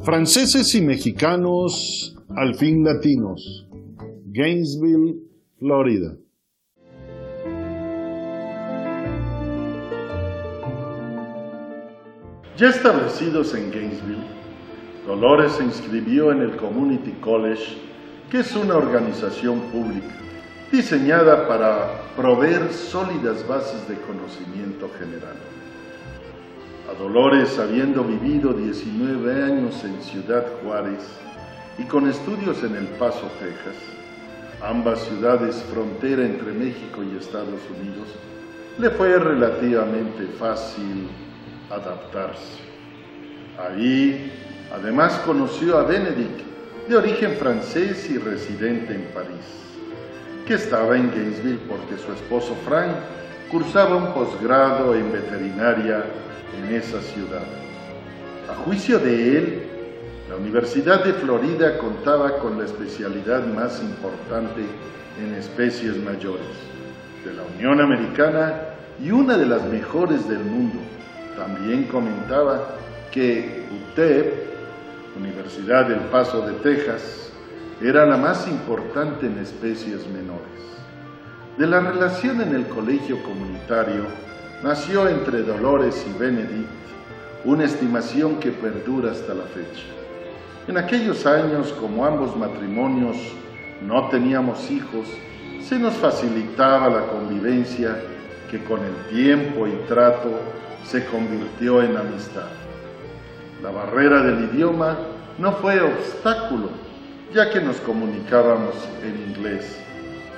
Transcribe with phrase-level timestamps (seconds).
[0.00, 3.66] Franceses y mexicanos, al fin latinos.
[4.26, 5.16] Gainesville,
[5.58, 6.16] Florida.
[12.58, 14.24] Ya establecidos en Gainesville,
[15.06, 17.78] Dolores se inscribió en el Community College,
[18.30, 20.14] que es una organización pública
[20.70, 25.36] diseñada para proveer sólidas bases de conocimiento general.
[26.88, 31.02] A Dolores, habiendo vivido 19 años en Ciudad Juárez
[31.78, 33.74] y con estudios en El Paso, Texas,
[34.62, 38.06] ambas ciudades frontera entre México y Estados Unidos,
[38.78, 41.08] le fue relativamente fácil
[41.70, 42.60] adaptarse.
[43.58, 44.32] Ahí,
[44.72, 46.40] además, conoció a Benedict,
[46.88, 49.44] de origen francés y residente en París,
[50.46, 52.92] que estaba en Gainesville porque su esposo Frank
[53.50, 56.04] cursaba un posgrado en veterinaria
[56.58, 57.44] en esa ciudad.
[58.50, 59.62] A juicio de él,
[60.28, 64.62] la Universidad de Florida contaba con la especialidad más importante
[65.20, 66.46] en especies mayores
[67.24, 68.54] de la Unión Americana
[69.02, 70.78] y una de las mejores del mundo.
[71.36, 72.76] También comentaba
[73.10, 74.46] que UTEP,
[75.18, 77.30] Universidad del Paso de Texas,
[77.80, 80.42] era la más importante en especies menores.
[81.58, 84.04] De la relación en el colegio comunitario
[84.62, 86.68] nació entre Dolores y Benedict
[87.44, 89.84] una estimación que perdura hasta la fecha.
[90.66, 93.16] En aquellos años, como ambos matrimonios
[93.86, 95.06] no teníamos hijos,
[95.60, 97.96] se nos facilitaba la convivencia
[98.50, 100.30] que con el tiempo y trato
[100.84, 102.48] se convirtió en amistad.
[103.62, 104.96] La barrera del idioma
[105.38, 106.70] no fue obstáculo,
[107.32, 109.78] ya que nos comunicábamos en inglés.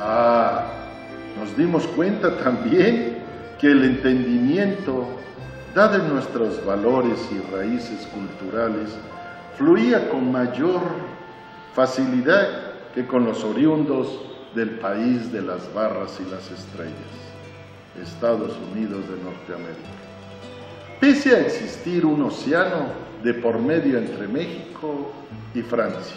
[0.00, 0.66] Ah,
[1.38, 3.15] nos dimos cuenta también
[3.60, 5.06] que el entendimiento,
[5.74, 8.90] dado nuestros valores y raíces culturales,
[9.56, 10.80] fluía con mayor
[11.74, 14.20] facilidad que con los oriundos
[14.54, 16.94] del país de las barras y las estrellas,
[18.02, 20.06] Estados Unidos de Norteamérica.
[21.00, 22.86] Pese a existir un océano
[23.22, 25.12] de por medio entre México
[25.54, 26.16] y Francia.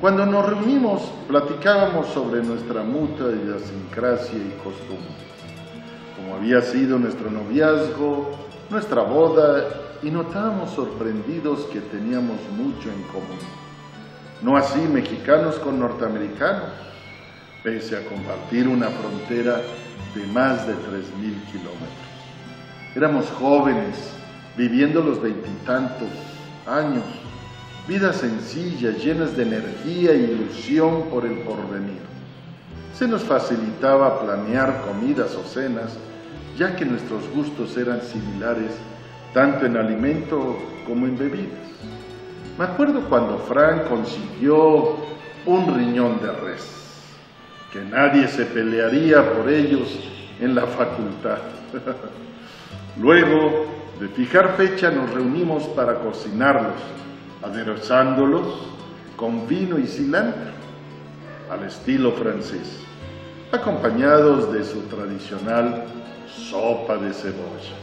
[0.00, 5.31] Cuando nos reunimos, platicábamos sobre nuestra mutua idiosincrasia y costumbres,
[6.16, 8.30] como había sido nuestro noviazgo,
[8.70, 13.38] nuestra boda, y notábamos sorprendidos que teníamos mucho en común.
[14.42, 16.70] No así mexicanos con norteamericanos,
[17.62, 19.60] pese a compartir una frontera
[20.14, 22.12] de más de 3.000 kilómetros.
[22.96, 24.12] Éramos jóvenes,
[24.56, 26.08] viviendo los veintitantos
[26.66, 27.04] años,
[27.86, 32.02] vidas sencillas, llenas de energía e ilusión por el porvenir.
[33.02, 35.98] Se nos facilitaba planear comidas o cenas,
[36.56, 38.70] ya que nuestros gustos eran similares
[39.34, 41.66] tanto en alimento como en bebidas.
[42.56, 44.98] Me acuerdo cuando Frank consiguió
[45.46, 46.64] un riñón de res,
[47.72, 49.98] que nadie se pelearía por ellos
[50.40, 51.38] en la facultad.
[53.00, 53.66] Luego
[53.98, 56.80] de fijar fecha nos reunimos para cocinarlos,
[57.42, 58.46] aderezándolos
[59.16, 60.52] con vino y cilantro,
[61.50, 62.78] al estilo francés,
[63.52, 65.84] acompañados de su tradicional
[66.26, 67.76] sopa de cebolla.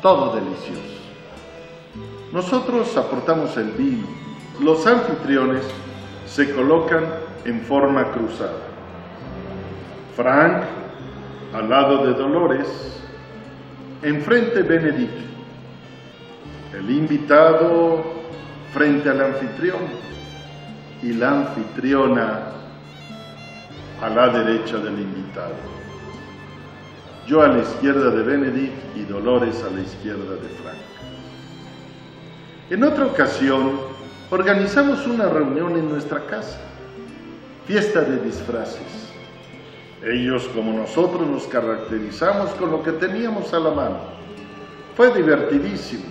[0.00, 0.94] Todo delicioso.
[2.32, 4.06] Nosotros aportamos el vino.
[4.60, 5.64] Los anfitriones
[6.26, 7.04] se colocan
[7.44, 8.62] en forma cruzada.
[10.14, 10.64] Frank
[11.52, 13.00] al lado de Dolores,
[14.02, 15.18] enfrente Benedict,
[16.72, 18.02] el invitado
[18.72, 19.82] frente al anfitrión
[21.02, 22.54] y la anfitriona
[24.04, 25.54] a la derecha del invitado.
[27.26, 30.76] Yo a la izquierda de Benedict y Dolores a la izquierda de Frank.
[32.68, 33.80] En otra ocasión,
[34.30, 36.60] organizamos una reunión en nuestra casa,
[37.66, 39.10] fiesta de disfraces.
[40.04, 44.00] Ellos como nosotros nos caracterizamos con lo que teníamos a la mano.
[44.94, 46.04] Fue divertidísimo.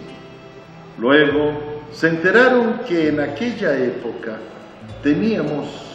[0.97, 4.37] Luego se enteraron que en aquella época
[5.03, 5.92] teníamos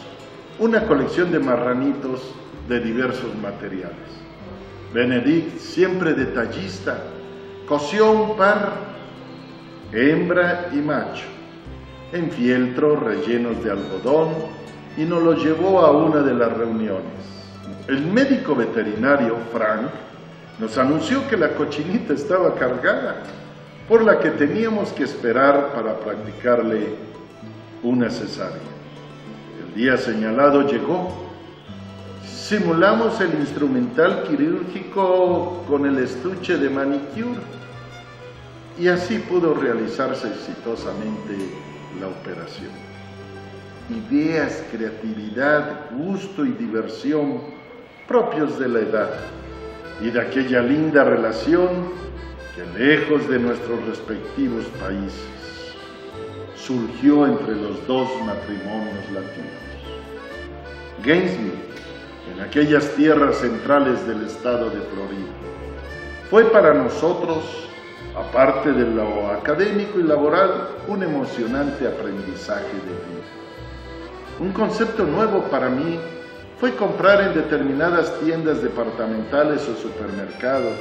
[0.59, 2.21] una colección de marranitos
[2.69, 3.95] de diversos materiales.
[4.93, 6.99] Benedict, siempre detallista,
[7.67, 8.73] cosió un par,
[9.93, 11.27] hembra y macho,
[12.13, 14.31] en fieltros rellenos de algodón
[14.97, 17.05] y nos los llevó a una de las reuniones.
[17.87, 19.89] El médico veterinario, Frank,
[20.59, 23.23] nos anunció que la cochinita estaba cargada,
[23.89, 26.95] por la que teníamos que esperar para practicarle
[27.83, 28.78] una cesárea.
[29.79, 31.09] Día señalado llegó.
[32.27, 37.39] Simulamos el instrumental quirúrgico con el estuche de manicure
[38.77, 41.37] y así pudo realizarse exitosamente
[42.01, 42.73] la operación.
[43.89, 47.41] Ideas, creatividad, gusto y diversión
[48.09, 49.11] propios de la edad
[50.03, 51.69] y de aquella linda relación
[52.57, 55.48] que lejos de nuestros respectivos países
[56.69, 59.65] surgió entre los dos matrimonios latinos.
[61.03, 61.55] Gainesville,
[62.31, 65.33] en aquellas tierras centrales del estado de Florida,
[66.29, 67.39] fue para nosotros,
[68.15, 73.29] aparte de lo académico y laboral, un emocionante aprendizaje de vida.
[74.39, 75.99] Un concepto nuevo para mí
[76.61, 80.75] fue comprar en determinadas tiendas departamentales o supermercados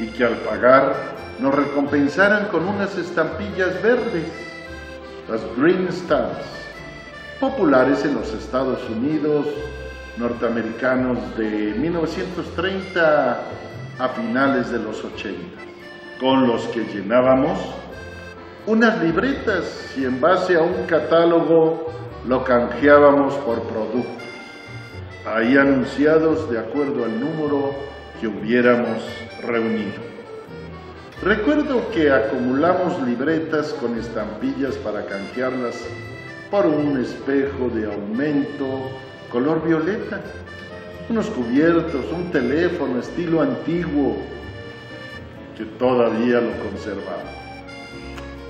[0.00, 0.94] y que al pagar
[1.38, 4.51] nos recompensaran con unas estampillas verdes,
[5.32, 6.44] las Green Stamps,
[7.40, 9.46] populares en los Estados Unidos
[10.18, 13.40] norteamericanos de 1930
[13.98, 15.40] a finales de los 80,
[16.20, 17.58] con los que llenábamos
[18.66, 21.90] unas libretas y en base a un catálogo
[22.28, 24.22] lo canjeábamos por productos
[25.24, 27.74] ahí anunciados de acuerdo al número
[28.20, 29.02] que hubiéramos
[29.40, 30.12] reunido.
[31.22, 35.76] Recuerdo que acumulamos libretas con estampillas para canjearlas
[36.50, 38.90] por un espejo de aumento
[39.30, 40.20] color violeta,
[41.08, 44.16] unos cubiertos, un teléfono estilo antiguo
[45.56, 47.30] que todavía lo conservaba,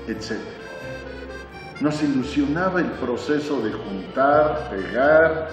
[0.07, 0.39] etc.
[1.79, 5.47] Nos ilusionaba el proceso de juntar, pegar,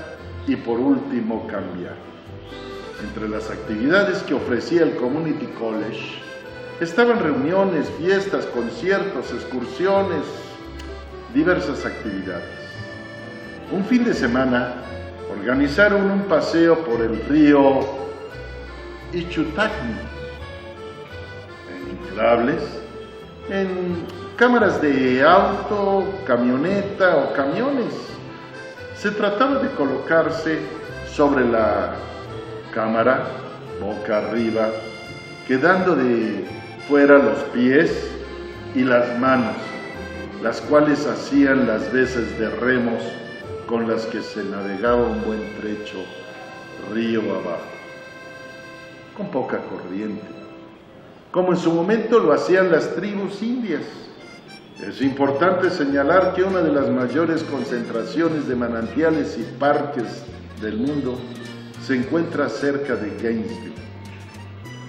[0.46, 1.96] y por último cambiar.
[3.02, 6.29] Entre las actividades que ofrecía el Community College
[6.80, 10.22] estaban reuniones, fiestas, conciertos, excursiones,
[11.34, 12.44] diversas actividades.
[13.70, 14.74] Un fin de semana
[15.30, 17.80] organizaron un paseo por el río
[19.12, 19.96] Ichutagni,
[21.68, 22.62] en inflables,
[23.48, 24.06] en
[24.36, 28.10] cámaras de auto, camioneta o camiones
[29.00, 30.58] se trataba de colocarse
[31.10, 31.94] sobre la
[32.74, 33.26] cámara,
[33.80, 34.68] boca arriba,
[35.48, 38.10] quedando de fuera los pies
[38.74, 39.56] y las manos,
[40.42, 43.02] las cuales hacían las veces de remos
[43.66, 46.04] con las que se navegaba un buen trecho
[46.92, 47.70] río abajo,
[49.16, 50.26] con poca corriente,
[51.30, 53.82] como en su momento lo hacían las tribus indias
[54.86, 60.24] es importante señalar que una de las mayores concentraciones de manantiales y parques
[60.62, 61.18] del mundo
[61.82, 63.74] se encuentra cerca de Gainesville,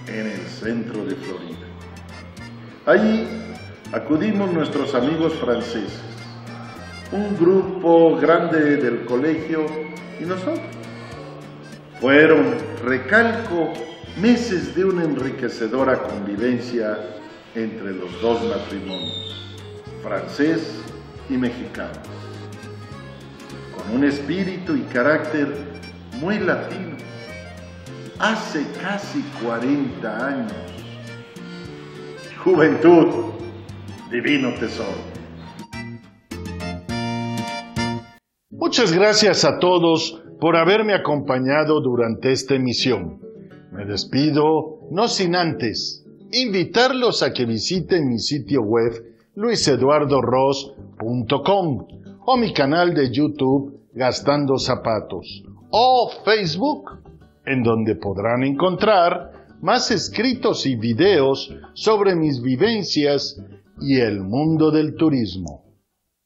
[0.06, 1.61] en el centro de Florida.
[2.84, 3.28] Allí
[3.92, 6.00] acudimos nuestros amigos franceses,
[7.12, 9.66] un grupo grande del colegio
[10.20, 10.58] y nosotros.
[12.00, 13.72] Fueron, recalco,
[14.20, 16.98] meses de una enriquecedora convivencia
[17.54, 19.32] entre los dos matrimonios
[20.02, 20.80] francés
[21.30, 22.00] y mexicano,
[23.76, 25.56] con un espíritu y carácter
[26.14, 26.96] muy latino,
[28.18, 30.71] hace casi 40 años.
[32.44, 33.06] Juventud,
[34.10, 34.98] divino tesoro.
[38.50, 43.20] Muchas gracias a todos por haberme acompañado durante esta emisión.
[43.70, 48.92] Me despido, no sin antes, invitarlos a que visiten mi sitio web
[49.36, 51.86] luiseduardoros.com
[52.26, 56.90] o mi canal de YouTube Gastando Zapatos o Facebook,
[57.46, 63.40] en donde podrán encontrar más escritos y videos sobre mis vivencias
[63.80, 65.61] y el mundo del turismo.